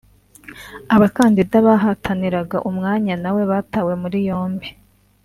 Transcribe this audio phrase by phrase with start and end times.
[0.95, 4.67] Abakandida bahataniraga umwanya na we batawe muri yombi